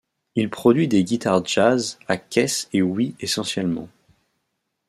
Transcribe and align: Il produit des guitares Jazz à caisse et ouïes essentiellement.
Il 0.35 0.49
produit 0.49 0.87
des 0.87 1.03
guitares 1.03 1.45
Jazz 1.45 1.99
à 2.07 2.17
caisse 2.17 2.67
et 2.73 2.81
ouïes 2.81 3.13
essentiellement. 3.19 3.87